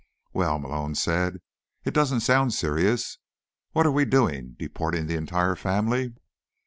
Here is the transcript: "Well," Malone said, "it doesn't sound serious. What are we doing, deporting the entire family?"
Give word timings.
"Well," 0.33 0.57
Malone 0.57 0.95
said, 0.95 1.41
"it 1.85 1.93
doesn't 1.93 2.21
sound 2.21 2.55
serious. 2.55 3.19
What 3.73 3.85
are 3.85 3.91
we 3.91 4.05
doing, 4.05 4.55
deporting 4.57 5.05
the 5.05 5.13
entire 5.15 5.55
family?" 5.55 6.15